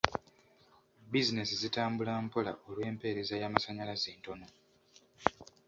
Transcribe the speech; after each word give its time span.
Bizinensi 1.11 1.53
zitambula 1.61 2.11
mpola 2.25 2.51
olw'empeereza 2.67 3.35
y'amasannyalaze 3.41 4.07
entono. 4.15 4.45